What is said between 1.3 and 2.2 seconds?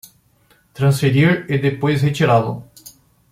e depois